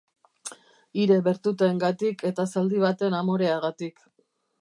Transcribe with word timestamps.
Hire 1.01 1.17
bertuteengatik 1.27 2.25
eta 2.31 2.45
zaldi 2.55 2.81
baten 2.85 3.19
amoreagatik. 3.19 4.03